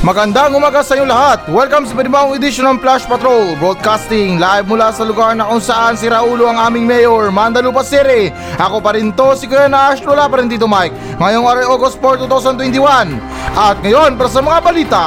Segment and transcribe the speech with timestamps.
[0.00, 1.44] Magandang umaga sa inyo lahat.
[1.52, 5.92] Welcome sa panibawang edisyon ng Flash Patrol Broadcasting live mula sa lugar na kung saan
[5.92, 8.32] si Raulo ang aming mayor, Mandalupa City.
[8.56, 10.96] Ako pa rin to, si Kuya Nash, wala pa rin dito Mike.
[11.20, 13.12] Ngayong araw August 4, 2021.
[13.52, 15.04] At ngayon, para sa mga balita.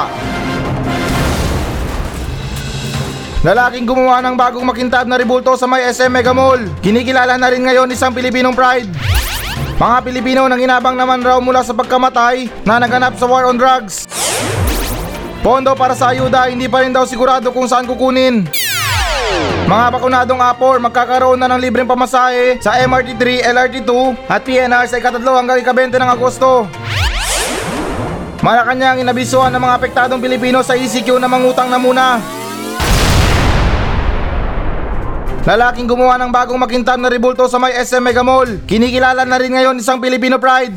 [3.42, 6.70] Lalaking gumawa ng bagong makintab na ribulto sa may SM Mega Mall.
[6.86, 8.86] Kinikilala na rin ngayon isang Pilipinong pride.
[9.74, 14.03] Mga Pilipino nang inabang naman raw mula sa pagkamatay na naganap sa war on drugs.
[15.44, 18.48] Pondo para sa ayuda, hindi pa rin daw sigurado kung saan kukunin.
[19.68, 23.92] Mga bakunadong apor, magkakaroon na ng libreng pamasahe sa MRT3, LRT2
[24.24, 26.64] at PNR sa ikatatlo hanggang ika-20 ng Agosto.
[28.40, 32.24] Malacanang inabisuhan ng mga apektadong Pilipino sa ECQ na mangutang na muna.
[35.44, 38.64] Lalaking gumawa ng bagong makintab na ribulto sa may SM Mega Mall.
[38.64, 40.72] Kinikilala na rin ngayon isang Filipino pride.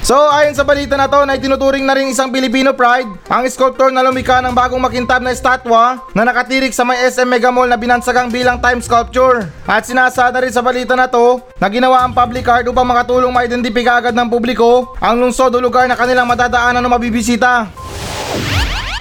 [0.00, 3.92] So ayon sa balita na to na itinuturing na rin isang Filipino pride ang sculptor
[3.92, 7.76] na lumika ng bagong makintab na estatwa na nakatirik sa may SM Mega Mall na
[7.76, 9.52] binansagang bilang time sculpture.
[9.68, 14.00] At sinasada rin sa balita na to na ginawa ang public art upang makatulong ma-identify
[14.00, 17.68] agad ng publiko ang lungsod o lugar na kanilang madadaanan o mabibisita.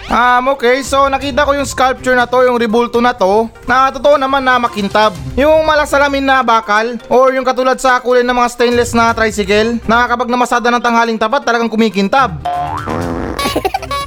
[0.09, 4.17] Um, okay, so nakita ko yung sculpture na to, yung ribulto na to, na totoo
[4.17, 5.13] naman na makintab.
[5.38, 10.09] Yung malasalamin na bakal, or yung katulad sa kulay ng mga stainless na tricycle, na
[10.09, 12.41] kapag namasada ng tanghaling tapat, talagang kumikintab.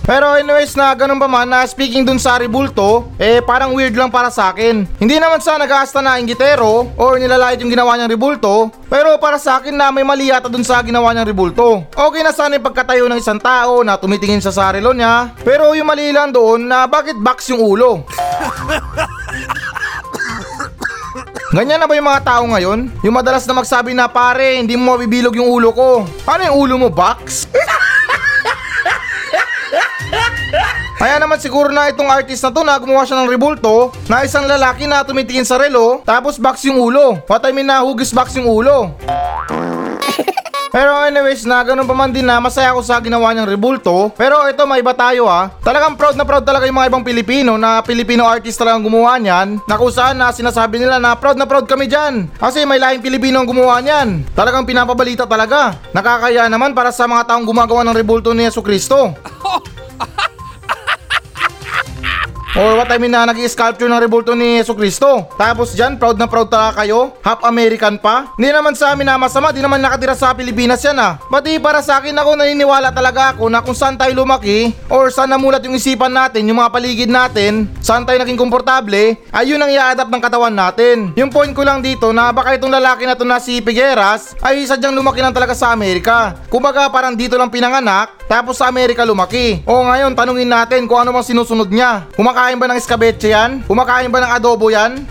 [0.03, 4.11] Pero anyways na ganun pa man na speaking dun sa ribulto, eh parang weird lang
[4.11, 4.83] para sa akin.
[4.99, 9.63] Hindi naman sa nag-aasta na inggitero or nilalait yung ginawa niyang ribulto, pero para sa
[9.63, 11.87] akin na may mali yata dun sa ginawa niyang ribulto.
[11.95, 15.87] Okay na sana yung pagkatayo ng isang tao na tumitingin sa sarilo niya, pero yung
[15.87, 18.03] mali lang doon na bakit box yung ulo.
[21.53, 22.91] Ganyan na ba yung mga tao ngayon?
[23.05, 26.09] Yung madalas na magsabi na pare, hindi mo mabibilog yung ulo ko.
[26.25, 27.45] Ano yung ulo mo, box?
[31.03, 34.47] Kaya naman siguro na itong artist na to na gumawa siya ng ribulto na isang
[34.47, 37.19] lalaki na tumitingin sa relo tapos box yung ulo.
[37.27, 38.95] What I mean na hugis box yung ulo.
[40.71, 44.15] Pero anyways na ganun pa man din na masaya ako sa ginawa niyang ribulto.
[44.15, 47.59] Pero ito may iba tayo ha Talagang proud na proud talaga yung mga ibang Pilipino
[47.59, 51.51] na Filipino artist talagang gumawa niyan Na kung saan na sinasabi nila na proud na
[51.51, 54.23] proud kami dyan Kasi may lahing Pilipino ang gumawa niyan.
[54.39, 55.75] Talagang pinapabalita talaga.
[55.91, 59.11] Nakakaya naman para sa mga taong gumagawa ng ribulto ni Yesu Cristo
[62.53, 65.25] Or what I mean na nag-sculpture ng rebulto ni Yeso Cristo.
[65.41, 67.17] Tapos dyan, proud na proud talaga kayo?
[67.25, 68.29] Half American pa?
[68.37, 71.17] Hindi naman sa amin na masama, di naman nakatira sa Pilipinas yan ah.
[71.33, 75.33] Pati para sa akin ako naniniwala talaga ako na kung saan tayo lumaki or saan
[75.33, 79.73] namulat yung isipan natin, yung mga paligid natin, saan tayo naging komportable, ay yun ang
[79.73, 81.17] i-adapt ng katawan natin.
[81.17, 84.61] Yung point ko lang dito na baka itong lalaki na to na si Figueras ay
[84.69, 86.37] sadyang lumaki lang talaga sa Amerika.
[86.53, 89.65] Kumbaga parang dito lang pinanganak, tapos sa Amerika lumaki.
[89.65, 92.05] O ngayon, tanungin natin kung ano bang sinusunod niya.
[92.13, 93.63] Kumakain Kumakain ba ng escabeche yan?
[93.71, 95.07] Kumakain ba ng adobo yan?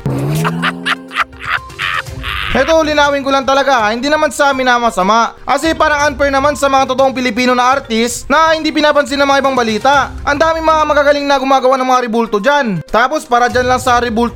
[2.52, 5.40] Ito, linawin ko lang talaga, hindi naman sa amin na masama.
[5.48, 9.48] Kasi parang unfair naman sa mga totoong Pilipino na artist na hindi pinapansin ng mga
[9.48, 10.12] ibang balita.
[10.28, 12.84] Ang daming mga magagaling na gumagawa ng mga ribulto dyan.
[12.92, 14.36] Tapos para dyan lang sa ribulto...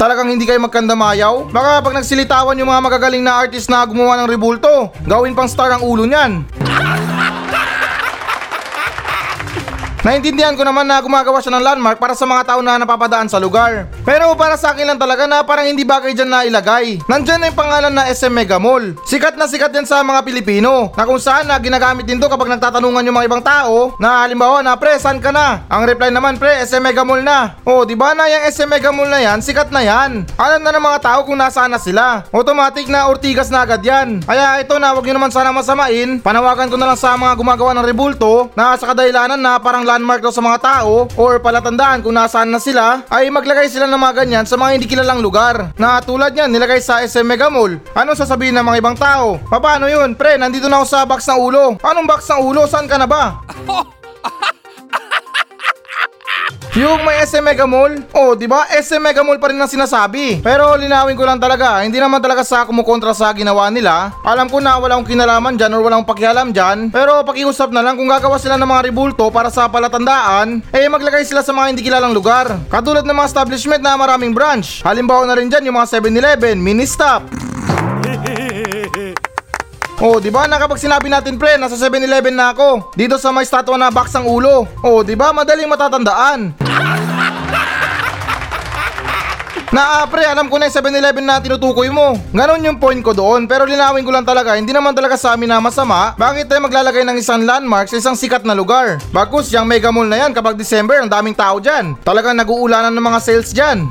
[0.00, 1.52] Talagang hindi kayo magkandamayaw?
[1.52, 5.68] Baka pag nagsilitawan yung mga magagaling na artist na gumawa ng ribulto, gawin pang star
[5.68, 6.48] ang ulo niyan.
[10.06, 13.42] Naintindihan ko naman na gumagawa siya ng landmark para sa mga tao na napapadaan sa
[13.42, 13.90] lugar.
[14.06, 17.02] Pero para sa akin lang talaga na parang hindi bagay dyan na ilagay.
[17.10, 18.94] Nandyan na yung pangalan na SM Mega Mall.
[19.02, 20.94] Sikat na sikat yan sa mga Pilipino.
[20.94, 24.62] Na kung saan na ginagamit din to kapag nagtatanungan yung mga ibang tao na halimbawa
[24.62, 25.66] na pre, saan ka na?
[25.66, 27.58] Ang reply naman pre, SM Mega Mall na.
[27.66, 30.22] O, di ba na yung SM Mega Mall na yan, sikat na yan.
[30.38, 32.22] Alam na ng mga tao kung nasaan na sila.
[32.30, 34.22] Automatic na Ortigas na agad yan.
[34.22, 36.22] Kaya ito na, wag nyo naman sana masamain.
[36.22, 40.20] Panawagan ko na lang sa mga gumagawa ng rebulto na sa kadahilanan na parang landmark
[40.20, 44.14] daw sa mga tao or palatandaan kung nasaan na sila ay maglagay sila ng mga
[44.20, 47.80] ganyan sa mga hindi kilalang lugar na tulad niyan nilagay sa SM Mega Mall.
[47.96, 49.40] Ano sasabihin ng mga ibang tao?
[49.48, 50.12] Paano yun?
[50.12, 51.64] Pre, nandito na ako sa box ng ulo.
[51.80, 52.68] Anong box ng ulo?
[52.68, 53.40] Saan ka na ba?
[56.76, 58.04] Yung may SM Mega Mall?
[58.12, 58.68] Oh, di ba?
[58.68, 60.44] SM Mega Mall pa rin ang sinasabi.
[60.44, 64.12] Pero linawin ko lang talaga, hindi naman talaga sa kumukontra sa ginawa nila.
[64.20, 66.92] Alam ko na wala akong kinalaman dyan or wala akong pakialam dyan.
[66.92, 71.24] Pero pakiusap na lang kung gagawa sila ng mga ribulto para sa palatandaan, eh maglagay
[71.24, 72.44] sila sa mga hindi kilalang lugar.
[72.68, 74.84] Katulad ng mga establishment na maraming branch.
[74.84, 77.24] Halimbawa na rin dyan yung mga 7-Eleven, mini stop.
[80.06, 82.94] Oh, di ba na kapag sinabi natin pre, nasa 7-Eleven na ako.
[82.94, 84.62] Dito sa may statwa na box ang ulo.
[84.78, 86.54] Oh, di ba madaling matatandaan.
[89.74, 92.16] Na ah, pre, alam ko na yung 7-Eleven na tinutukoy mo.
[92.32, 93.44] Ganon yung point ko doon.
[93.44, 96.16] Pero linawin ko lang talaga, hindi naman talaga sa amin na masama.
[96.16, 99.02] Bakit tayo maglalagay ng isang landmark sa isang sikat na lugar?
[99.12, 101.92] Bagkus, yung mega mall na yan kapag December, ang daming tao dyan.
[102.06, 103.84] Talagang nag-uulanan ng mga sales dyan.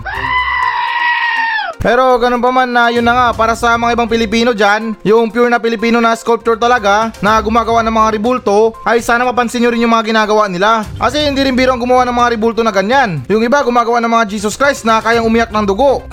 [1.86, 5.30] Pero ganun pa man na yun na nga para sa mga ibang Pilipino dyan, yung
[5.30, 9.70] pure na Pilipino na sculpture talaga na gumagawa ng mga ribulto, ay sana mapansin nyo
[9.70, 10.82] rin yung mga ginagawa nila.
[10.98, 13.22] Kasi hindi rin biro ang gumawa ng mga ribulto na ganyan.
[13.30, 16.02] Yung iba gumagawa ng mga Jesus Christ na kayang umiyak ng dugo.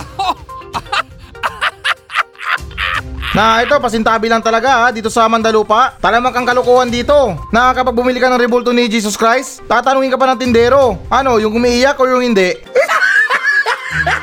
[3.33, 5.97] Na ito, pasintabi lang talaga ha, dito sa Mandalupa.
[5.97, 7.33] Talamak ang kalukuhan dito.
[7.49, 11.01] Na kapag bumili ka ng ribulto ni Jesus Christ, tatanungin ka pa ng tindero.
[11.09, 12.53] Ano, yung umiiyak o yung hindi?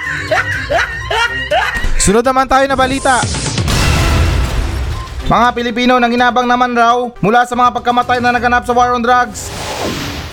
[2.00, 3.20] Sunod naman tayo na balita.
[5.29, 9.59] Mga Pilipino nanginabang naman raw mula sa mga pagkamatay na naganap sa war on drugs.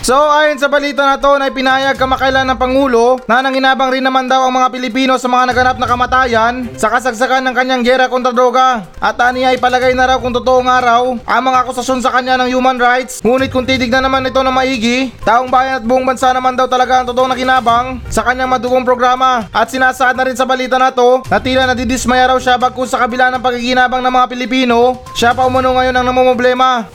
[0.08, 4.24] So ayon sa balita na to na ipinayag kamakailan ng Pangulo na nanginabang rin naman
[4.24, 8.32] daw ang mga Pilipino sa mga naganap na kamatayan sa kasagsagan ng kanyang gera kontra
[8.32, 8.88] droga.
[9.04, 12.56] At aniya ipalagay na raw kung totoo nga raw ang mga akusasyon sa kanya ng
[12.56, 13.20] human rights.
[13.20, 17.04] Ngunit kung titignan naman ito na maigi, taong bayan at buong bansa naman daw talaga
[17.04, 19.44] ang totoong nakinabang sa kanyang madugong programa.
[19.52, 23.04] At sinasaad na rin sa balita na to na tila nadidismaya raw siya bagkus sa
[23.04, 26.88] kabila ng pagkikinabang ng mga Pilipino, siya pa umano ngayon ang namumblema.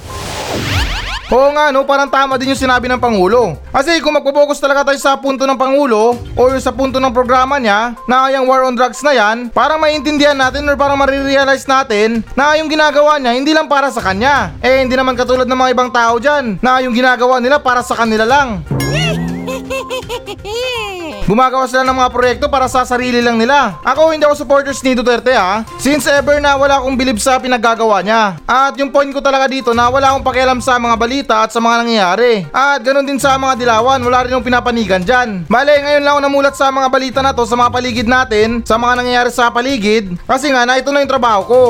[1.31, 3.55] Oo nga no, parang tama din yung sinabi ng Pangulo.
[3.71, 7.95] Kasi kung magpo-focus talaga tayo sa punto ng Pangulo o sa punto ng programa niya
[8.09, 12.59] na yung war on drugs na yan, parang maintindihan natin or parang marirealize natin na
[12.59, 14.51] yung ginagawa niya hindi lang para sa kanya.
[14.59, 17.95] Eh hindi naman katulad ng mga ibang tao dyan na yung ginagawa nila para sa
[17.95, 18.59] kanila lang.
[21.23, 23.79] Gumagawa sila ng mga proyekto para sa sarili lang nila.
[23.79, 25.63] Ako hindi ako supporters ni Duterte ha.
[25.79, 28.43] Since ever na wala akong bilib sa pinaggagawa niya.
[28.43, 31.63] At yung point ko talaga dito na wala akong pakialam sa mga balita at sa
[31.63, 32.43] mga nangyayari.
[32.51, 35.47] At ganun din sa mga dilawan, wala rin yung pinapanigan dyan.
[35.47, 38.75] Bale, ngayon lang ako namulat sa mga balita na to sa mga paligid natin, sa
[38.75, 40.19] mga nangyayari sa paligid.
[40.27, 41.61] Kasi nga na ito na yung trabaho ko.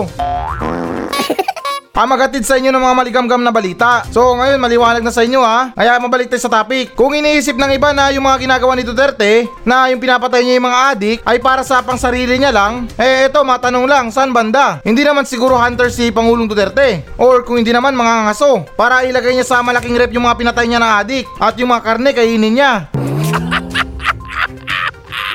[2.14, 4.06] Maghatid sa inyo ng mga maligamgam na balita.
[4.14, 5.74] So ngayon maliwanag na sa inyo ha.
[5.74, 6.94] Kaya mabalik tayo sa topic.
[6.94, 10.70] Kung iniisip ng iba na yung mga ginagawa ni Duterte, na yung pinapatay niya yung
[10.70, 14.78] mga adik ay para sa pang sarili niya lang, eh eto matanong lang, saan banda?
[14.86, 17.02] Hindi naman siguro hunter si Pangulong Duterte.
[17.18, 18.70] Or kung hindi naman mga ngaso.
[18.78, 21.82] Para ilagay niya sa malaking rep yung mga pinatay niya na adik at yung mga
[21.82, 22.94] karne kainin niya.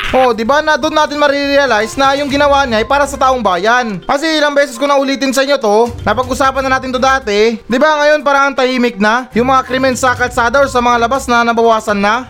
[0.08, 3.44] Oh, di ba na doon natin marirealize na yung ginawa niya ay para sa taong
[3.44, 4.00] bayan.
[4.08, 7.60] Kasi ilang beses ko na ulitin sa inyo to, napag-usapan na natin to dati.
[7.60, 9.28] Di ba ngayon parang ang tahimik na?
[9.36, 12.24] Yung mga krimen sa kalsada or sa mga labas na nabawasan na?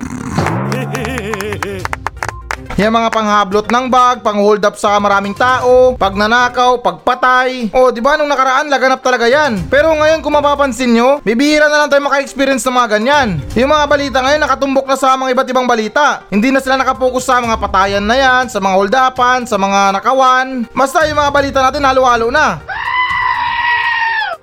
[2.79, 7.75] Yung mga panghablot ng bag, pang-hold up sa maraming tao, pagnanakaw, pagpatay.
[7.75, 9.67] O, di ba nung nakaraan, laganap talaga yan.
[9.67, 13.29] Pero ngayon kung mapapansin nyo, bibihira na lang tayo maka-experience ng mga ganyan.
[13.59, 16.23] Yung mga balita ngayon nakatumbok na sa mga iba't ibang balita.
[16.31, 19.99] Hindi na sila nakapokus sa mga patayan na yan, sa mga hold upan, sa mga
[19.99, 20.71] nakawan.
[20.71, 22.63] Basta yung mga balita natin halo-halo na.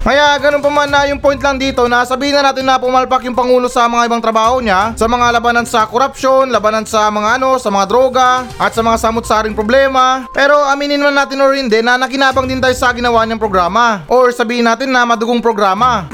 [0.05, 3.25] Kaya ganun pa man na yung point lang dito na sabihin na natin na pumalpak
[3.25, 7.41] yung Pangulo sa mga ibang trabaho niya, sa mga labanan sa korupsyon, labanan sa mga
[7.41, 10.29] ano, sa mga droga, at sa mga samut-saring problema.
[10.29, 14.05] Pero aminin man natin or hindi na nakinabang din tayo sa ginawa niyang programa.
[14.05, 16.05] Or sabihin natin na madugong programa.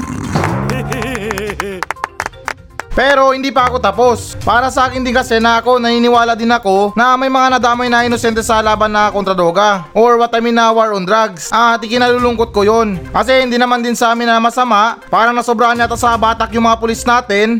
[2.92, 4.36] Pero hindi pa ako tapos.
[4.44, 8.04] Para sa akin din kasi na ako naniniwala din ako na may mga nadamay na
[8.04, 11.48] inosente sa laban na kontra droga or what I mean na war on drugs.
[11.48, 13.00] At ikinalulungkot ko yon.
[13.08, 15.00] Kasi hindi naman din sa amin na masama.
[15.08, 17.56] Parang nasobrahan yata sa batak yung mga pulis natin.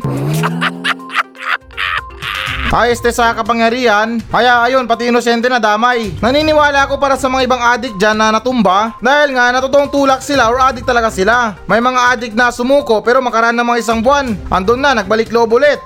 [2.73, 6.09] Ayos te sa kapangyarihan, kaya ayun pati inosente na damay.
[6.17, 10.49] Naniniwala ako para sa mga ibang addict dyan na natumba dahil nga natutong tulak sila
[10.49, 11.53] or addict talaga sila.
[11.69, 15.53] May mga addict na sumuko pero makaraan ng mga isang buwan, andun na nagbalik loob
[15.53, 15.77] ulit.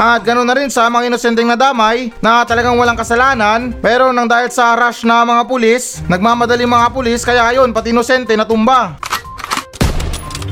[0.00, 4.48] At ganoon na rin sa mga inosenteng nadamay na talagang walang kasalanan pero nang dahil
[4.48, 8.96] sa rush na mga pulis, nagmamadali mga pulis kaya ayun pati inosente natumba.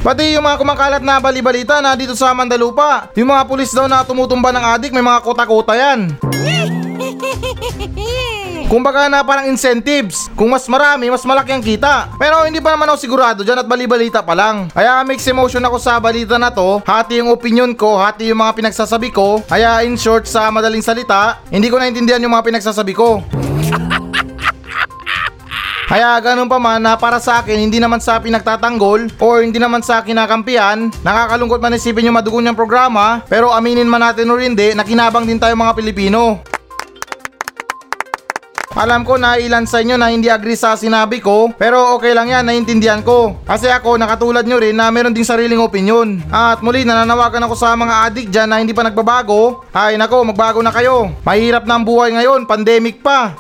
[0.03, 4.03] Pati yung mga kumakalat na balibalita na dito sa Mandalupa, yung mga pulis daw na
[4.03, 6.19] tumutumba ng adik may mga kota-kota yan.
[8.67, 10.27] Kumbaga na parang incentives.
[10.35, 12.11] Kung mas marami, mas malaki ang kita.
[12.19, 14.67] Pero hindi pa naman ako sigurado dyan at balibalita pa lang.
[14.75, 16.83] Kaya mixed emotion ako sa balita na to.
[16.83, 19.39] Hati yung opinion ko, hati yung mga pinagsasabi ko.
[19.47, 23.23] Kaya in short sa madaling salita, hindi ko naintindihan yung mga pinagsasabi ko.
[25.93, 29.85] Kaya ganun pa man na para sa akin hindi naman sa pinagtatanggol or hindi naman
[29.85, 34.73] sa kinakampihan, nakakalungkot man isipin yung madugo niyang programa pero aminin man natin o hindi
[34.73, 36.41] na kinabang din tayo mga Pilipino.
[38.73, 42.33] Alam ko na ilan sa inyo na hindi agree sa sinabi ko, pero okay lang
[42.33, 43.37] yan, naiintindihan ko.
[43.45, 46.25] Kasi ako, nakatulad nyo rin na meron ding sariling opinion.
[46.33, 49.61] At muli, nananawagan ako sa mga adik dyan na hindi pa nagbabago.
[49.77, 51.13] Ay nako, magbago na kayo.
[51.21, 53.37] Mahirap na ang buhay ngayon, pandemic pa.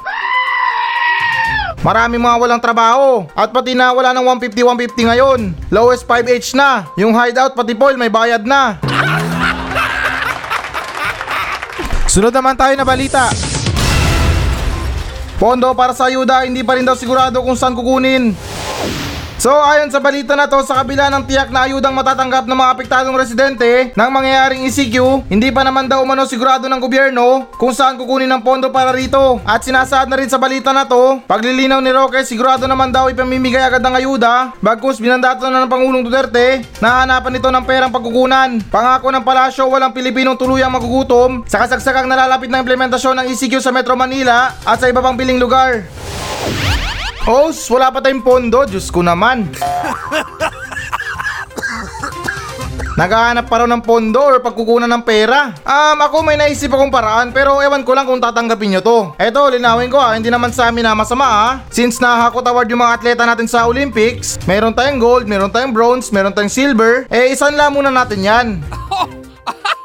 [1.83, 5.41] Maraming mga walang trabaho at pati na wala ng 150-150 ngayon.
[5.67, 6.87] Lowest 5H na.
[6.95, 8.79] Yung hideout pati Paul may bayad na.
[12.07, 13.35] Sunod naman tayo na balita.
[15.43, 18.31] Pondo para sa ayuda, hindi pa rin daw sigurado kung saan kukunin.
[19.43, 22.73] So ayon sa balita na to, sa kabila ng tiyak na ayudang matatanggap ng mga
[22.79, 27.99] apektadong residente ng mangyayaring ECQ, hindi pa naman daw umano sigurado ng gobyerno kung saan
[27.99, 29.43] kukunin ng pondo para rito.
[29.43, 33.67] At sinasaad na rin sa balita na to, paglilinaw ni Roque sigurado naman daw ipamimigay
[33.67, 38.63] agad ng ayuda, bagkus binandato na ng Pangulong Duterte na hanapan nito ng perang pagkukunan.
[38.71, 43.75] Pangako ng palasyo, walang Pilipinong tuluyang magugutom sa kasagsakang nalalapit na implementasyon ng ECQ sa
[43.75, 45.83] Metro Manila at sa iba pang piling lugar.
[47.23, 48.67] Oh, wala pa tayong pondo.
[48.67, 49.47] Diyos ko naman.
[52.93, 55.55] Naghahanap pa raw ng pondo or pagkukunan ng pera.
[55.65, 58.99] Um, ako may naisip akong paraan pero ewan ko lang kung tatanggapin nyo to.
[59.17, 61.49] Eto, linawin ko ha, hindi naman sa amin na masama ha.
[61.73, 66.13] Since nahakot award yung mga atleta natin sa Olympics, meron tayong gold, meron tayong bronze,
[66.13, 68.47] meron tayong silver, eh isan lang muna natin yan.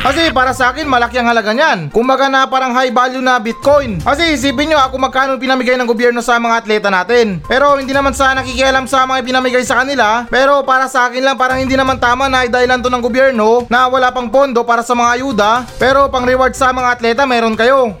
[0.00, 1.92] Kasi para sa akin, malaki ang halaga niyan.
[1.92, 4.00] Kumbaga na parang high value na Bitcoin.
[4.00, 7.44] Kasi isipin nyo ako magkano pinamigay ng gobyerno sa mga atleta natin.
[7.44, 10.24] Pero hindi naman sa nakikialam sa mga pinamigay sa kanila.
[10.32, 13.92] Pero para sa akin lang parang hindi naman tama na idahilan to ng gobyerno na
[13.92, 15.50] wala pang pondo para sa mga ayuda.
[15.76, 17.92] Pero pang reward sa mga atleta meron kayo.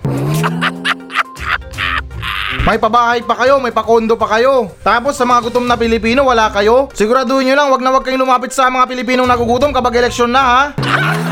[2.64, 4.68] May pabahay pa kayo, may pakondo pa kayo.
[4.84, 6.92] Tapos sa mga gutom na Pilipino, wala kayo.
[6.92, 10.42] Siguraduhin nyo lang, wag na wag kayong lumapit sa mga Pilipinong nagugutom kapag eleksyon na
[10.44, 10.62] ha.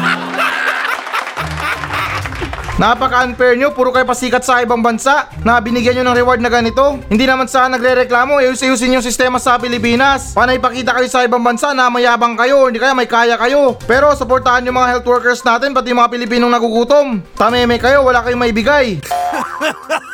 [2.79, 6.95] Napaka-unfair nyo, puro kayo pasikat sa ibang bansa na binigyan nyo ng reward na ganito.
[7.11, 10.31] Hindi naman sa nagre-reklamo, ayus-ayusin yung sistema sa Pilipinas.
[10.31, 13.75] Panay pakita kayo sa ibang bansa na mayabang kayo, hindi kaya may kaya kayo.
[13.83, 17.19] Pero suportahan yung mga health workers natin, pati mga Pilipinong nagugutom.
[17.35, 19.03] Tameme kayo, wala kayong maibigay.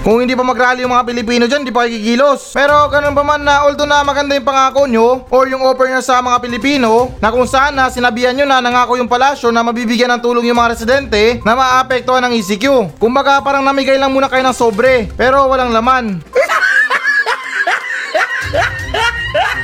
[0.00, 2.56] Kung hindi pa mag-rally yung mga Pilipino dyan, di pa kikilos.
[2.56, 6.00] Pero ganun pa man na although na maganda yung pangako nyo or yung offer nyo
[6.00, 10.08] sa mga Pilipino na kung saan na sinabihan nyo na nangako yung palasyo na mabibigyan
[10.16, 12.96] ng tulong yung mga residente na maapektuhan ng ECQ.
[12.96, 16.24] Kumbaga parang namigay lang muna kayo ng sobre pero walang laman.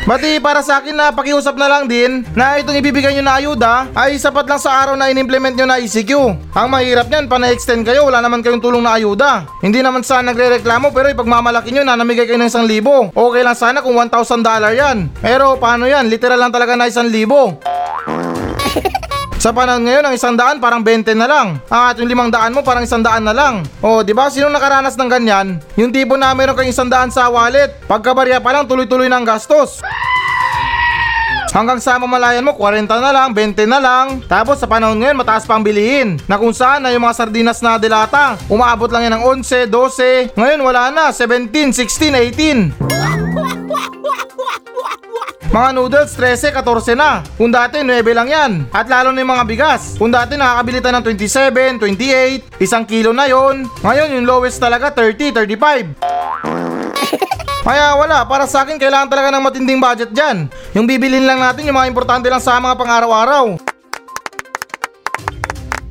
[0.06, 3.90] Bati para sa akin na pakiusap na lang din na itong ibibigay nyo na ayuda
[3.90, 6.10] ay sapat lang sa araw na in-implement nyo na ECQ.
[6.54, 9.50] Ang mahirap niyan, pa na-extend kayo, wala naman kayong tulong na ayuda.
[9.58, 13.10] Hindi naman sana nagre-reklamo pero ipagmamalaki nyo na namigay kayo ng isang libo.
[13.10, 15.10] Okay lang sana kung 1,000 dollar yan.
[15.18, 16.06] Pero paano yan?
[16.06, 17.58] Literal lang talaga na isang libo.
[19.46, 21.62] Sa panahon ngayon, ang isang daan parang 20 na lang.
[21.70, 23.62] At yung limang daan mo parang isang daan na lang.
[23.78, 24.26] O, di ba?
[24.26, 25.62] Sino nakaranas ng ganyan?
[25.78, 27.70] Yung tipo na meron kang isang daan sa wallet.
[27.86, 29.86] Pagkabarya pa lang, tuloy-tuloy ng gastos.
[31.54, 34.18] Hanggang sa mamalayan mo, 40 na lang, 20 na lang.
[34.26, 36.18] Tapos sa panahon ngayon, mataas pa ang bilihin.
[36.26, 40.34] Na kung saan na yung mga sardinas na delata, umaabot lang yan ng 11, 12.
[40.34, 43.25] Ngayon wala na, 17, 16, 18.
[45.56, 47.25] Mga noodles, 13, 14 na.
[47.40, 48.68] Kung dati, 9 lang yan.
[48.68, 49.96] At lalo na yung mga bigas.
[49.96, 53.64] Kung dati nakakabili tayo ng 27, 28, isang kilo na yon.
[53.80, 55.96] Ngayon, yung lowest talaga, 30, 35.
[57.64, 60.52] Kaya wala, para sa akin kailangan talaga ng matinding budget dyan.
[60.76, 63.75] Yung bibilin lang natin yung mga importante lang sa mga pang-araw-araw.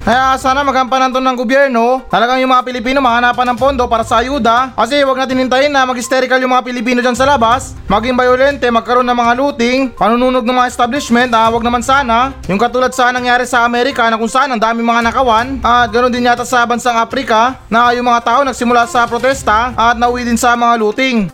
[0.05, 4.21] Kaya sana magampanan to ng gobyerno, talagang yung mga Pilipino mahanapan ng pondo para sa
[4.21, 4.69] ayuda.
[4.77, 9.01] Kasi wag natin hintayin na mag-hysterical yung mga Pilipino dyan sa labas, maging violente, magkaroon
[9.01, 12.38] ng mga looting, panununog ng mga establishment, ah, wag naman sana.
[12.45, 15.57] Yung katulad sa nangyari sa Amerika na kung saan ang dami mga nakawan.
[15.65, 19.97] At ganoon din yata sa bansang Afrika na yung mga tao nagsimula sa protesta at
[19.97, 21.33] nauwi din sa mga looting.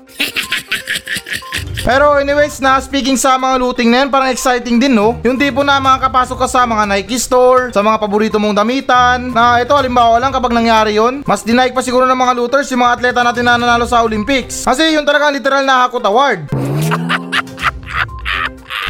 [1.82, 5.18] Pero anyways na speaking sa mga looting na yan, parang exciting din no?
[5.26, 9.58] Yung tipo na makakapasok ka sa mga Nike store, sa mga paborito mong damitan, na
[9.58, 13.02] ito halimbawa lang kapag nangyari yon mas dinaik pa siguro ng mga looters yung mga
[13.02, 14.62] atleta natin na nanalo sa Olympics.
[14.62, 16.46] Kasi yun talaga literal na hakot award.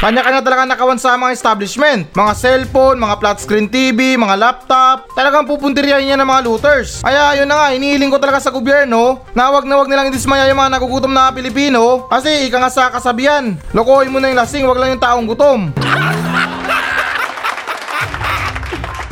[0.02, 2.10] Kanya-kanya talaga nakawan sa mga establishment.
[2.10, 5.06] Mga cellphone, mga flat screen TV, mga laptop.
[5.14, 7.06] Talagang pupuntiryahin niya ng mga looters.
[7.06, 10.50] Kaya yun na nga, inihiling ko talaga sa gobyerno na wag na wag nilang idismaya
[10.50, 13.54] yung mga nagugutom na Pilipino kasi ika nga sa kasabihan.
[13.70, 15.70] Lokohin mo na yung lasing, wag lang yung taong gutom.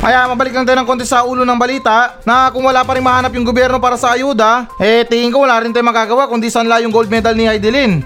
[0.03, 3.05] Kaya mabalik lang tayo ng konti sa ulo ng balita na kung wala pa rin
[3.05, 6.83] mahanap yung gobyerno para sa ayuda, eh tingin ko wala rin tayo magagawa kundi sanla
[6.83, 8.03] yung gold medal ni Heidelin.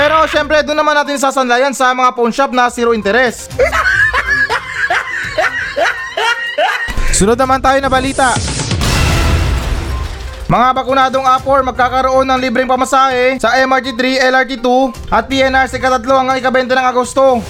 [0.00, 3.52] Pero syempre, doon naman natin sasanlayan sa mga pawn shop na zero interest.
[7.12, 8.32] Sunod naman tayo na balita.
[10.48, 14.68] Mga bakunadong A4 magkakaroon ng libreng pamasahe sa MRT3, LRT2
[15.12, 17.44] at PNR sa katatlo hanggang ika-20 ng Agosto.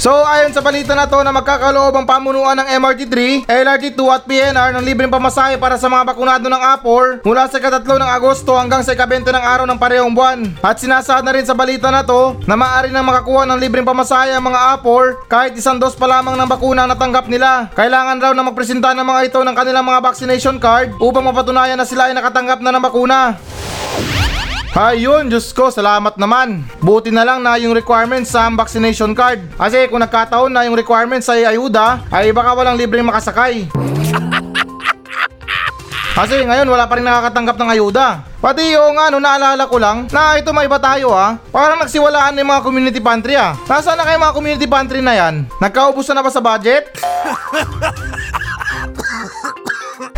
[0.00, 4.72] So ayon sa balita na to na magkakaloob ang pamunuan ng MRT3, LRT2 at PNR
[4.72, 8.80] ng libreng pamasahe para sa mga bakunado ng Apor mula sa ikatatlo ng Agosto hanggang
[8.80, 10.56] sa ika-20 ng araw ng parehong buwan.
[10.64, 14.32] At sinasaad na rin sa balita na to na maaari nang makakuha ng libreng pamasahe
[14.32, 17.68] ang mga Apor kahit isang dos pa lamang ng bakuna ang natanggap nila.
[17.76, 21.84] Kailangan raw na magpresenta ng mga ito ng kanilang mga vaccination card upang mapatunayan na
[21.84, 23.36] sila ay nakatanggap na ng bakuna.
[24.70, 26.62] Ayun, Diyos ko, salamat naman.
[26.78, 29.42] Buti na lang na yung requirements sa vaccination card.
[29.58, 33.66] Kasi kung nagkataon na yung requirements ay ayuda, ay baka walang libreng makasakay.
[36.14, 38.22] Kasi ngayon wala pa rin nakakatanggap ng ayuda.
[38.38, 41.34] Pati yung ano, naalala ko lang na ito may iba tayo ha.
[41.50, 43.58] Parang nagsiwalaan ng mga community pantry ah.
[43.66, 45.50] Nasaan na kayo mga community pantry na yan?
[45.58, 46.94] Nagkaubusan na ba sa budget?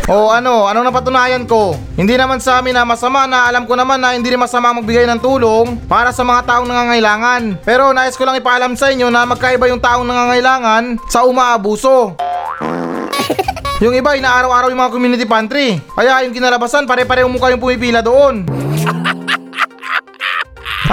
[0.03, 1.79] O ano, anong napatunayan ko?
[1.95, 5.07] Hindi naman sa amin na masama na alam ko naman na hindi rin masama magbigay
[5.07, 7.63] ng tulong para sa mga taong nangangailangan.
[7.63, 12.19] Pero nais ko lang ipaalam sa inyo na magkaiba yung taong nangangailangan sa umaabuso.
[13.79, 15.79] Yung iba, inaaraw-araw yung mga community pantry.
[15.95, 18.43] Kaya yung kinalabasan, pare-parehong mukha yung pumipila doon.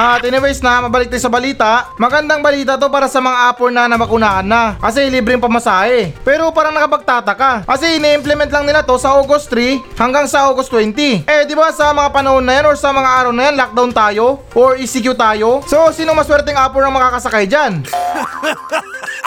[0.01, 1.93] At anyways na, mabalik tayo sa balita.
[2.01, 4.81] Magandang balita to para sa mga apor na namakunahan na.
[4.81, 6.17] Kasi libreng pamasahe.
[6.25, 7.69] Pero parang nakapagtataka.
[7.69, 11.29] Kasi ini-implement lang nila to sa August 3 hanggang sa August 20.
[11.29, 13.93] Eh, di ba sa mga panahon na yan or sa mga araw na yan, lockdown
[13.93, 14.41] tayo?
[14.57, 15.61] Or ECQ tayo?
[15.69, 17.85] So, sino maswerteng apor ang makakasakay dyan?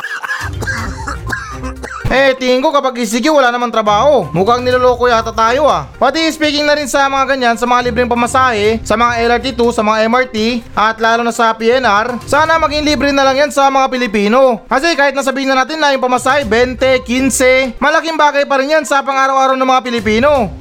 [2.13, 4.29] Eh, tingin ko kapag ECQ wala namang trabaho.
[4.29, 5.89] Mukhang niloloko yata tayo ah.
[5.97, 9.81] Pati speaking na rin sa mga ganyan, sa mga libreng pamasahe, sa mga LRT2, sa
[9.81, 10.37] mga MRT,
[10.77, 14.61] at lalo na sa PNR, sana maging libre na lang yan sa mga Pilipino.
[14.69, 18.85] Kasi kahit nasabihin na natin na yung pamasahe, 20, 15, malaking bagay pa rin yan
[18.85, 20.53] sa pang-araw-araw ng mga Pilipino.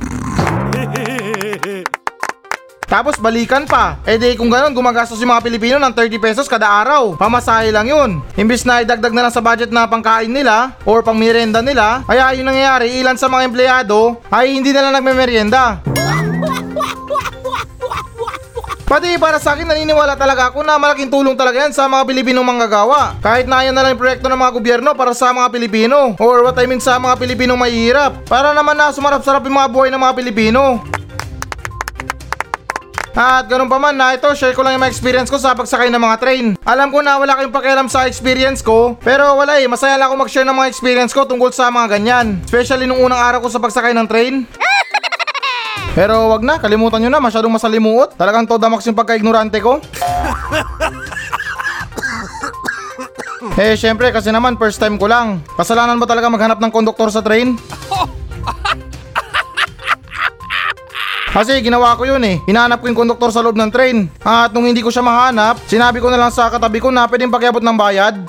[2.93, 3.97] Tapos balikan pa.
[4.05, 7.17] Eh di kung gano'n gumagastos yung mga Pilipino ng 30 pesos kada araw.
[7.17, 8.21] Pamasahe lang yun.
[8.37, 12.37] Imbis na idagdag na lang sa budget na pangkain nila or pang merienda nila, kaya
[12.37, 15.81] yung nangyayari ilan sa mga empleyado ay hindi na lang nagme-merienda.
[18.85, 22.45] Pati para sa akin naniniwala talaga ako na malaking tulong talaga yan sa mga Pilipinong
[22.45, 23.17] manggagawa.
[23.25, 26.61] Kahit na yan na lang proyekto ng mga gobyerno para sa mga Pilipino or what
[26.61, 28.29] I mean sa mga Pilipinong mahihirap.
[28.29, 30.85] Para naman na sumarap-sarap yung mga buhay ng mga Pilipino.
[33.13, 35.93] At ganun pa man na ito, share ko lang yung mga experience ko sa pagsakay
[35.93, 36.47] ng mga train.
[36.65, 40.25] Alam ko na wala kayong pakialam sa experience ko, pero wala eh, masaya lang ako
[40.25, 42.41] mag-share ng mga experience ko tungkol sa mga ganyan.
[42.49, 44.35] Especially nung unang araw ko sa pagsakay ng train.
[45.93, 48.17] Pero wag na, kalimutan nyo na, masyadong masalimuot.
[48.17, 49.77] Talagang toda max yung pagka-ignorante ko.
[53.61, 55.45] eh, syempre, kasi naman first time ko lang.
[55.53, 57.61] Kasalanan ba talaga maghanap ng konduktor sa train?
[61.33, 62.45] Kasi ginawa ko yun eh.
[62.45, 64.05] Hinahanap ko yung konduktor sa loob ng train.
[64.21, 67.33] At nung hindi ko siya mahanap, sinabi ko na lang sa katabi ko na pwedeng
[67.33, 68.21] pakiabot ng bayad.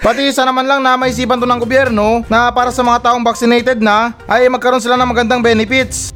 [0.00, 3.84] Pati isa naman lang na maisipan to ng gobyerno na para sa mga taong vaccinated
[3.84, 6.14] na ay magkaroon sila ng magandang benefits.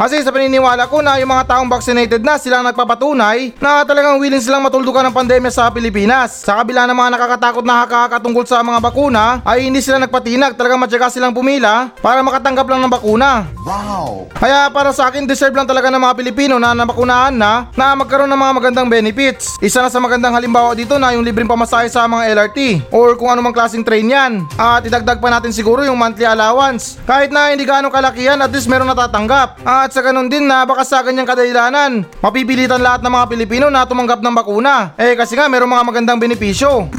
[0.00, 4.40] Kasi sa paniniwala ko na yung mga taong vaccinated na silang nagpapatunay na talagang willing
[4.40, 6.40] silang matuldukan ng pandemya sa Pilipinas.
[6.40, 10.56] Sa kabila ng mga nakakatakot na haka tungkol sa mga bakuna ay hindi sila nagpatinag
[10.56, 13.44] talagang matyaga silang pumila para makatanggap lang ng bakuna.
[13.60, 14.32] Wow!
[14.40, 18.32] Kaya para sa akin deserve lang talaga ng mga Pilipino na nabakunahan na na magkaroon
[18.32, 19.60] ng mga magandang benefits.
[19.60, 23.28] Isa na sa magandang halimbawa dito na yung libreng pamasahe sa mga LRT or kung
[23.28, 24.48] anumang klaseng train yan.
[24.56, 26.96] At idagdag pa natin siguro yung monthly allowance.
[27.04, 29.60] Kahit na hindi gaano kalakihan at least meron natatanggap.
[29.60, 33.86] At sa ganun din na baka sa ganyang kadahilanan, mapipilitan lahat ng mga Pilipino na
[33.86, 34.94] tumanggap ng bakuna.
[34.98, 36.86] Eh kasi nga meron mga magandang benepisyo.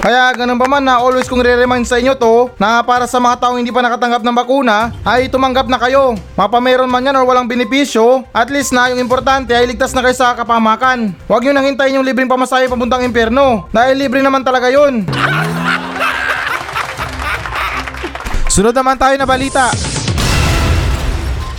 [0.00, 3.36] Kaya ganun pa man na always kong re-remind sa inyo to na para sa mga
[3.36, 6.16] taong hindi pa nakatanggap ng bakuna ay tumanggap na kayo.
[6.40, 10.16] Mapameron man yan or walang benepisyo, at least na yung importante ay ligtas na kayo
[10.16, 11.12] sa kapamakan.
[11.28, 15.04] Huwag nyo nang hintayin yung libreng pamasahe papuntang impyerno dahil libre naman talaga yun.
[18.56, 19.68] Sunod naman tayo na balita.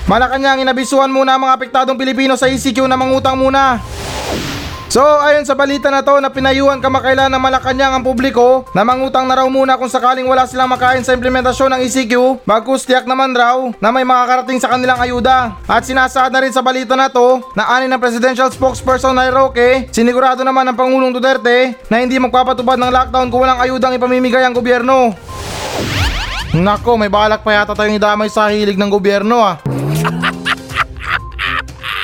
[0.10, 3.78] Malacanang inabisuhan muna ang mga apektadong Pilipino sa ECQ na mangutang muna.
[4.92, 9.24] So ayon sa balita na to na pinayuhan kamakailan ng Malacanang ang publiko na mangutang
[9.24, 13.32] na raw muna kung sakaling wala silang makain sa implementasyon ng ECQ bagkus tiyak naman
[13.32, 15.56] raw na may makakarating sa kanilang ayuda.
[15.64, 19.88] At sinasaad na rin sa balita na to na ani ng presidential spokesperson na Roque
[19.96, 24.52] sinigurado naman ng Pangulong Duterte na hindi magpapatupad ng lockdown kung walang ayudang ipamimigay ang
[24.52, 25.16] gobyerno.
[26.52, 29.56] Nako, may balak pa yata tayong idamay sa hilig ng gobyerno ah.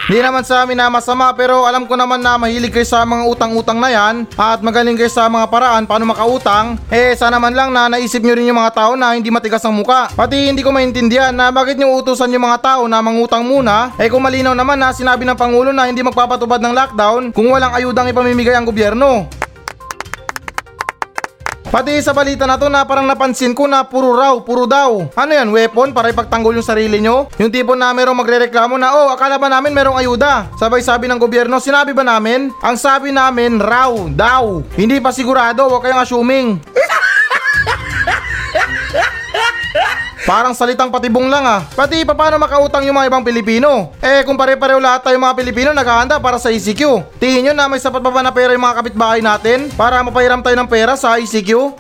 [0.08, 3.28] Hindi naman sa amin na masama pero alam ko naman na mahilig kayo sa mga
[3.28, 6.80] utang-utang na yan at magaling kayo sa mga paraan paano makautang.
[6.88, 9.76] Eh sana man lang na naisip nyo rin yung mga tao na hindi matigas ang
[9.76, 10.08] muka.
[10.16, 13.92] Pati hindi ko maintindihan na bakit nyo utusan yung mga tao na mangutang muna.
[14.00, 17.76] Eh kung malinaw naman na sinabi ng Pangulo na hindi magpapatubad ng lockdown kung walang
[17.76, 19.28] ayudang ipamimigay ang gobyerno.
[21.68, 25.04] Pati sa balita na to na parang napansin ko na puro raw, puro daw.
[25.12, 27.28] Ano yan, weapon para ipagtanggol yung sarili nyo?
[27.44, 30.48] Yung tipo na merong magrereklamo na, oh, akala ba namin merong ayuda?
[30.56, 32.56] Sabay sabi ng gobyerno, sinabi ba namin?
[32.64, 34.64] Ang sabi namin, raw, daw.
[34.80, 36.48] Hindi pa sigurado, huwag kayong assuming.
[40.28, 41.64] Parang salitang patibong lang ah.
[41.64, 43.96] Pati pa paano makautang yung mga ibang Pilipino?
[44.04, 47.16] Eh kung pare-pareho lahat tayo mga Pilipino naghahanda para sa ECQ.
[47.16, 50.44] Tingin nyo na may sapat pa ba na pera yung mga kapitbahay natin para mapahiram
[50.44, 51.52] tayo ng pera sa ECQ?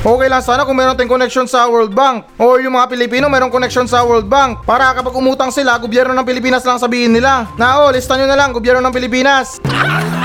[0.00, 3.52] Okay lang sana kung meron tayong connection sa World Bank or yung mga Pilipino meron
[3.52, 7.84] connection sa World Bank para kapag umutang sila, gobyerno ng Pilipinas lang sabihin nila na
[7.84, 9.60] oh, lista nyo na lang, gobyerno ng Pilipinas.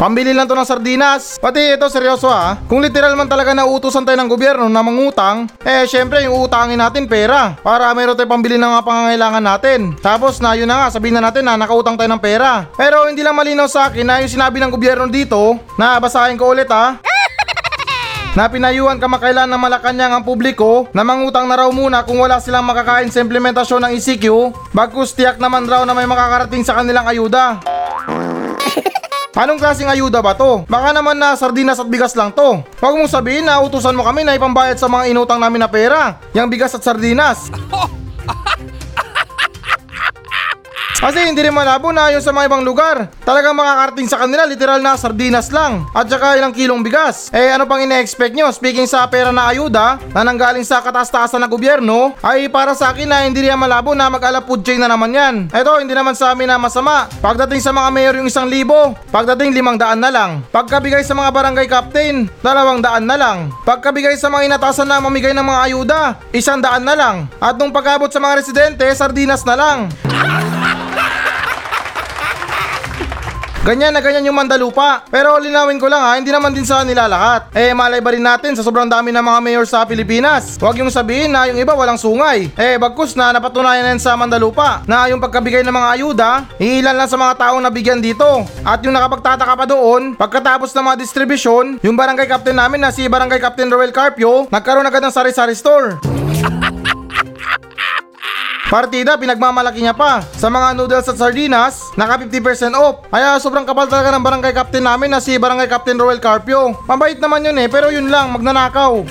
[0.00, 1.36] Pambili lang to ng sardinas.
[1.36, 2.56] Pati ito seryoso ha.
[2.64, 7.04] Kung literal man talaga nauutosan tayo ng gobyerno na mangutang, eh syempre yung utangin natin
[7.04, 9.92] pera para meron tayo pambili ng mga pangangailangan natin.
[10.00, 12.64] Tapos na yun na nga sabihin na natin na nakautang tayo ng pera.
[12.80, 16.48] Pero hindi lang malinaw sa akin na yung sinabi ng gobyerno dito, na basahin ko
[16.48, 16.96] ulit ha.
[18.40, 22.64] na pinayuhan kamakailan ng Malacanang ang publiko na mangutang na raw muna kung wala silang
[22.64, 24.24] makakain sa implementasyon ng ECQ
[24.72, 27.60] bagkus tiyak naman raw na may makakarating sa kanilang ayuda.
[29.30, 30.66] Anong klaseng ayuda ba to?
[30.66, 32.66] Baka naman na sardinas at bigas lang to.
[32.82, 36.18] Huwag mong sabihin na utusan mo kami na ipambayad sa mga inutang namin na pera.
[36.34, 37.46] Yang bigas at sardinas.
[41.00, 43.08] Kasi hindi rin malabo na yun sa mga ibang lugar.
[43.24, 45.88] Talagang makakarating sa kanila literal na sardinas lang.
[45.96, 47.32] At saka ilang kilong bigas.
[47.32, 48.52] Eh ano pang ine-expect nyo?
[48.52, 53.08] Speaking sa pera na ayuda na nanggaling sa kataas-taasan ng gobyerno ay para sa akin
[53.08, 55.34] na hindi rin malabo na mag-ala food chain na naman yan.
[55.48, 57.08] Eto hindi naman sa amin na masama.
[57.24, 60.44] Pagdating sa mga mayor yung isang libo, pagdating limang daan na lang.
[60.52, 63.48] Pagkabigay sa mga barangay captain, dalawang daan na lang.
[63.64, 66.00] Pagkabigay sa mga inatasan na mamigay ng mga ayuda,
[66.36, 67.24] isang daan na lang.
[67.40, 69.88] At nung pag-abot sa mga residente, sardinas na lang.
[73.70, 75.06] Ganyan na ganyan yung Mandalupa.
[75.14, 77.54] Pero linawin ko lang ha, hindi naman din sa nila lahat.
[77.54, 80.58] Eh malay ba rin natin sa sobrang dami ng mga mayor sa Pilipinas.
[80.58, 82.50] Huwag yung sabihin na yung iba walang sungay.
[82.58, 86.98] Eh bagkus na napatunayan na yan sa Mandalupa na yung pagkabigay ng mga ayuda, ilan
[86.98, 88.42] lang sa mga taong nabigyan dito.
[88.66, 93.06] At yung nakapagtataka pa doon, pagkatapos ng mga distribusyon, yung barangay captain namin na si
[93.06, 96.09] Barangay Captain Roel Carpio, nagkaroon agad ng sari-sari store.
[98.70, 100.22] Partida, pinagmamalaki niya pa.
[100.38, 103.02] Sa mga noodles at sardinas, naka 50% off.
[103.10, 106.78] Kaya sobrang kapal talaga ng barangay captain namin na si barangay captain Roel Carpio.
[106.86, 109.02] Mabait naman yun eh, pero yun lang, magnanakaw.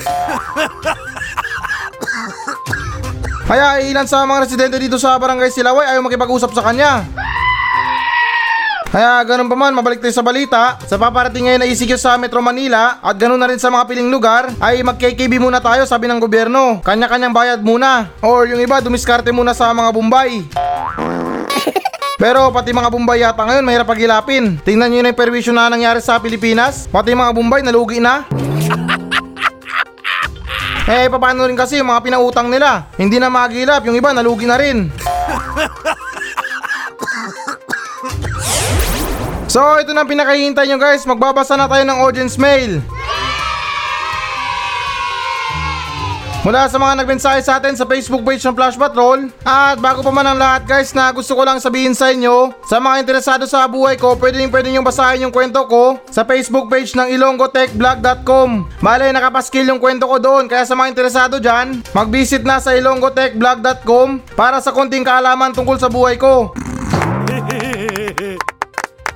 [3.52, 7.04] Kaya ilan sa mga residente dito sa barangay Silaway ayaw makipag-usap sa kanya.
[8.90, 10.74] Kaya ganun pa man, mabalik tayo sa balita.
[10.82, 14.10] Sa paparating ngayon na ECQ sa Metro Manila at ganun na rin sa mga piling
[14.10, 16.82] lugar, ay mag-KKB muna tayo sabi ng gobyerno.
[16.82, 18.10] Kanya-kanyang bayad muna.
[18.18, 20.42] Or yung iba, dumiskarte muna sa mga Bombay.
[22.22, 24.58] Pero pati mga Bombay yata ngayon mahirap paghilapin.
[24.66, 26.90] Tingnan nyo na yung perwisyo na nangyari sa Pilipinas.
[26.90, 28.26] Pati mga Bombay nalugi na.
[30.90, 32.90] Eh, paano rin kasi yung mga pinautang nila?
[32.98, 34.90] Hindi na magilap, yung iba nalugi na rin.
[39.50, 41.02] So, ito na ang pinakahihintay nyo guys.
[41.02, 42.78] Magbabasa na tayo ng audience mail.
[46.40, 50.08] Mula sa mga nagmensahe sa atin sa Facebook page ng Flash Patrol At bago pa
[50.08, 53.68] man ang lahat guys na gusto ko lang sabihin sa inyo Sa mga interesado sa
[53.68, 58.72] buhay ko pwede rin pwede nyo basahin yung kwento ko Sa Facebook page ng ilonggotechblog.com
[58.80, 64.32] Malay nakapaskil yung kwento ko doon Kaya sa mga interesado dyan Mag-visit na sa ilonggotechblog.com
[64.32, 66.56] Para sa konting kaalaman tungkol sa buhay ko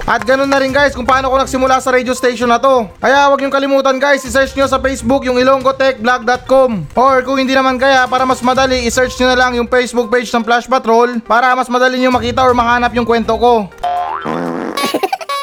[0.05, 2.85] at ganun na rin guys kung paano ko nagsimula sa radio station na to.
[3.01, 7.81] Kaya huwag niyong kalimutan guys, i-search nyo sa Facebook yung ilonggotechblog.com Or kung hindi naman
[7.81, 11.57] kaya, para mas madali, i-search nyo na lang yung Facebook page ng Flash Patrol para
[11.57, 13.73] mas madali nyo makita or mahanap yung kwento ko.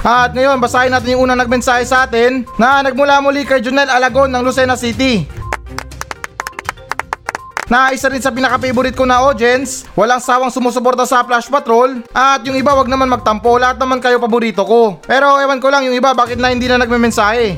[0.02, 4.34] At ngayon, basahin natin yung unang nagmensahe sa atin na nagmula muli kay Junel Alagon
[4.34, 5.41] ng Lucena City
[7.72, 12.44] na isa rin sa pinaka-favorite ko na audience, walang sawang sumusuporta sa Flash Patrol, at
[12.44, 15.00] yung iba wag naman magtampo, lahat naman kayo paborito ko.
[15.08, 17.56] Pero ewan ko lang yung iba bakit na hindi na nagme-mensahe.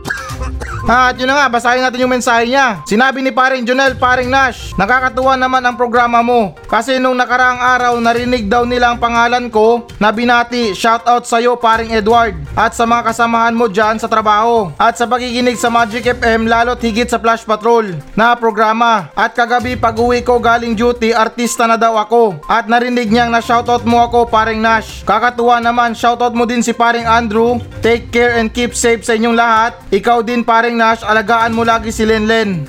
[0.84, 2.84] At yun na nga, basahin natin yung mensahe niya.
[2.84, 6.52] Sinabi ni paring Jonel, paring Nash, nakakatuwa naman ang programa mo.
[6.68, 10.76] Kasi nung nakaraang araw, narinig daw nila ang pangalan ko na binati.
[10.76, 12.36] Shoutout sa'yo, paring Edward.
[12.52, 14.76] At sa mga kasamahan mo dyan sa trabaho.
[14.76, 19.08] At sa pakikinig sa Magic FM, lalo't higit sa Flash Patrol na programa.
[19.16, 22.44] At kagabi pag uwi ko galing duty, artista na daw ako.
[22.44, 25.00] At narinig niyang na shoutout mo ako, paring Nash.
[25.08, 27.56] Kakatuwa naman, shoutout mo din si paring Andrew.
[27.80, 29.80] Take care and keep safe sa inyong lahat.
[29.88, 32.66] Ikaw din, paring Nash, alagaan mo lagi si Lenlen.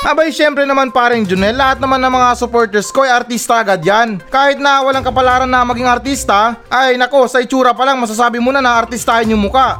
[0.00, 4.18] Abay, syempre naman paring Junel, lahat naman ng mga supporters ko ay artista agad yan.
[4.26, 8.50] Kahit na walang kapalaran na maging artista, ay nako, sa itsura pa lang masasabi mo
[8.50, 9.78] na na artistahin yung muka.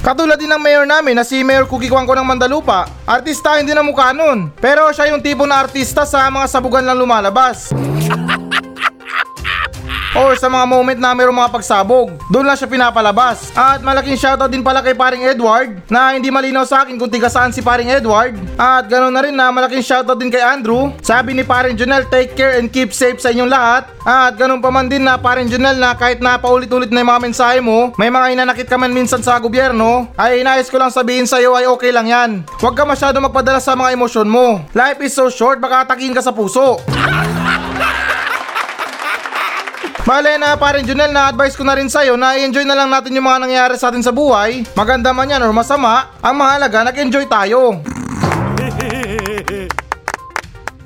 [0.00, 2.88] Katulad din ng mayor namin na si Mayor Cookie Kwangko ng Mandalupa.
[3.04, 4.48] Artista hindi na mukha nun.
[4.56, 7.68] Pero siya yung tipo na artista sa mga sabugan lang lumalabas.
[10.10, 13.54] Or sa mga moment na mayroong mga pagsabog, doon lang siya pinapalabas.
[13.54, 17.30] At malaking shoutout din pala kay paring Edward na hindi malinaw sa akin kung tiga
[17.30, 18.34] saan si paring Edward.
[18.58, 20.90] At ganoon na rin na malaking shoutout din kay Andrew.
[20.98, 23.86] Sabi ni paring Junel, take care and keep safe sa inyong lahat.
[24.02, 27.22] At ganoon pa man din na paring Junel na kahit na paulit-ulit na yung mga
[27.30, 31.30] mensahe mo, may mga inanakit ka man minsan sa gobyerno, ay inayos ko lang sabihin
[31.30, 32.30] sa iyo ay okay lang yan.
[32.58, 34.58] Huwag ka masyado magpadala sa mga emosyon mo.
[34.74, 36.82] Life is so short, baka atakin ka sa puso.
[40.00, 43.12] Bale na parin Junel na advice ko na rin sa'yo na i-enjoy na lang natin
[43.12, 44.64] yung mga nangyayari sa atin sa buhay.
[44.72, 47.84] Maganda man yan or masama, ang mahalaga nag-enjoy tayo.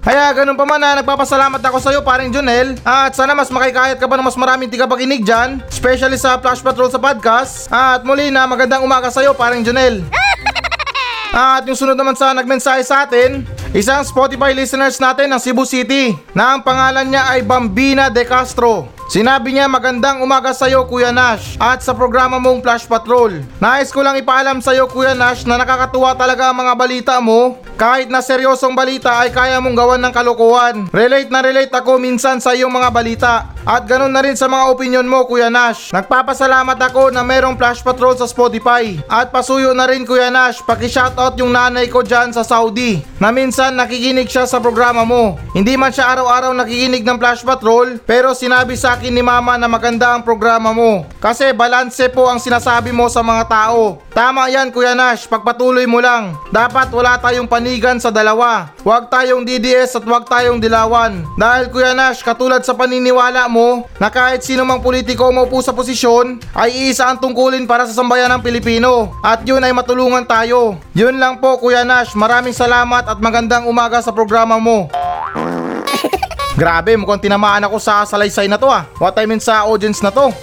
[0.04, 4.04] Kaya ganun pa man na nagpapasalamat ako sa'yo paring Junel at sana mas makikayat ka
[4.04, 7.72] pa ng mas maraming tigapakinig dyan, especially sa Flash Patrol sa podcast.
[7.72, 10.04] At muli na magandang umaga sa'yo paring Junel.
[11.34, 13.42] At yung sunod naman sa nagmensahe sa atin,
[13.74, 18.86] isang Spotify listeners natin ng Cebu City na ang pangalan niya ay Bambina De Castro.
[19.10, 23.44] Sinabi niya magandang umaga sa iyo Kuya Nash at sa programa mong Flash Patrol.
[23.60, 27.60] Nais ko lang ipaalam sa iyo Kuya Nash na nakakatuwa talaga ang mga balita mo.
[27.76, 30.76] Kahit na seryosong balita ay kaya mong gawan ng kalokohan.
[30.94, 33.32] Relate na relate ako minsan sa iyong mga balita.
[33.64, 35.88] At ganun na rin sa mga opinion mo Kuya Nash.
[35.88, 39.00] Nagpapasalamat ako na merong Flash Patrol sa Spotify.
[39.08, 43.72] At pasuyo na rin Kuya Nash, paki-shoutout yung nanay ko dyan sa Saudi na minsan
[43.72, 45.40] nakikinig siya sa programa mo.
[45.56, 49.64] Hindi man siya araw-araw nakikinig ng Flash Patrol pero sinabi sa akin ni Mama na
[49.64, 51.08] maganda ang programa mo.
[51.16, 53.96] Kasi balanse po ang sinasabi mo sa mga tao.
[54.12, 56.36] Tama yan Kuya Nash, pagpatuloy mo lang.
[56.52, 58.76] Dapat wala tayong panigan sa dalawa.
[58.84, 61.24] Huwag tayong DDS at huwag tayong dilawan.
[61.40, 63.53] Dahil Kuya Nash, katulad sa paniniwala mo
[64.02, 68.30] na kahit sino mang politiko maupo sa posisyon ay iisa ang tungkulin para sa sambayan
[68.34, 69.14] ng Pilipino.
[69.22, 70.82] At yun ay matulungan tayo.
[70.92, 74.90] Yun lang po Kuya Nash, maraming salamat at magandang umaga sa programa mo.
[76.60, 78.86] Grabe, mukhang tinamaan ako sa salaysay na to ah.
[78.98, 80.34] What I mean sa audience na to.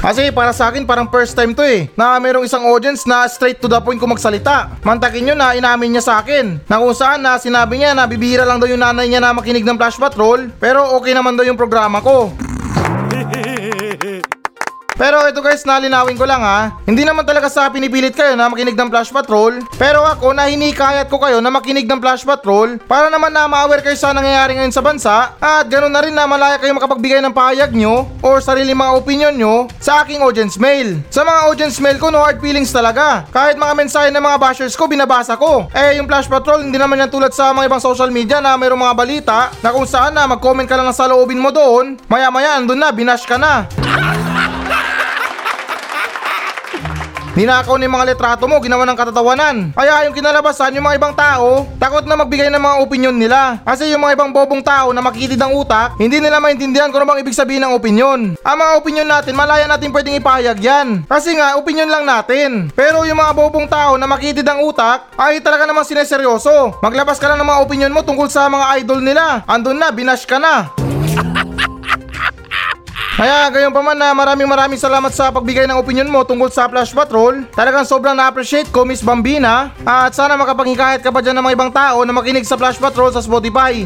[0.00, 1.92] Kasi para sa akin parang first time to eh.
[1.92, 4.80] Na merong isang audience na straight to the point kung magsalita.
[4.80, 6.56] Mantakin nyo na inamin niya sa akin.
[6.64, 9.62] Na kung saan na sinabi niya na bibihira lang daw yung nanay niya na makinig
[9.62, 12.32] ng Flash Patrol Pero okay naman daw yung programa ko
[15.00, 16.76] pero ito guys, nalinawin ko lang ha.
[16.84, 19.64] Hindi naman talaga sa pinipilit kayo na makinig ng Flash Patrol.
[19.80, 23.96] Pero ako, nahinikayat ko kayo na makinig ng Flash Patrol para naman na ma-aware kayo
[23.96, 27.72] sa nangyayari ngayon sa bansa at ganoon na rin na malaya kayo makapagbigay ng pahayag
[27.72, 31.00] nyo or sarili mga opinion nyo sa aking audience mail.
[31.08, 33.24] Sa mga audience mail ko, no hard feelings talaga.
[33.32, 35.64] Kahit mga mensahe ng mga bashers ko, binabasa ko.
[35.72, 38.84] Eh, yung Flash Patrol, hindi naman yan tulad sa mga ibang social media na mayroong
[38.84, 42.76] mga balita na kung saan na mag-comment ka lang sa loobin mo doon, maya-maya andun
[42.76, 43.64] na, binash ka na.
[47.40, 49.72] Ninakaw ni mga litrato mo, ginawa ng katatawanan.
[49.72, 53.64] Kaya yung kinalabasan, yung mga ibang tao, takot na magbigay ng mga opinion nila.
[53.64, 57.16] Kasi yung mga ibang bobong tao na makitid ang utak, hindi nila maintindihan kung ano
[57.16, 58.36] bang ibig sabihin ng opinion.
[58.44, 61.08] Ang mga opinion natin, malaya natin pwedeng ipahayag yan.
[61.08, 62.68] Kasi nga, opinion lang natin.
[62.76, 66.76] Pero yung mga bobong tao na makitid ang utak, ay talaga naman sineseryoso.
[66.84, 69.48] Maglabas ka lang ng mga opinion mo tungkol sa mga idol nila.
[69.48, 70.68] Andun na, binash ka na.
[73.20, 76.64] Kaya gayon pa man na maraming maraming salamat sa pagbigay ng opinion mo tungkol sa
[76.72, 77.44] Flash Patrol.
[77.52, 79.76] Talagang sobrang na-appreciate ko Miss Bambina.
[79.84, 83.12] At sana makapangikahit ka pa dyan ng mga ibang tao na makinig sa Flash Patrol
[83.12, 83.84] sa Spotify.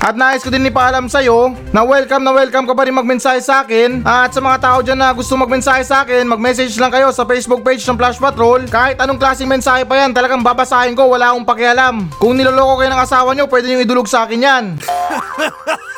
[0.00, 3.60] At nais ko din ipaalam sa'yo na welcome na welcome ka pa rin magmensahe sa
[3.60, 4.08] akin.
[4.08, 7.60] At sa mga tao dyan na gusto magmensahe sa akin Mag-message lang kayo sa Facebook
[7.60, 8.64] page ng Flash Patrol.
[8.72, 12.08] Kahit anong klaseng mensahe pa yan talagang babasahin ko wala akong pakialam.
[12.16, 14.64] Kung niloloko kayo ng asawa nyo pwede nyo idulog sa akin yan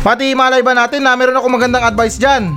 [0.00, 2.56] Pati malay ba natin na meron ako magandang advice dyan